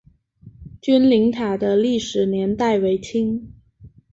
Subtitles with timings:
[0.81, 3.53] 君灵塔的历史年代为清。